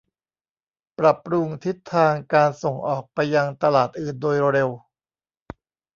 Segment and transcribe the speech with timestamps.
[0.99, 4.69] ปรับปรุงทิศทางการส่งออกไปยังตลาดอื่นโดยเร็ว